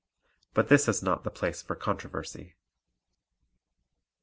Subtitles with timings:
[0.55, 2.55] But this is not the place for controversy.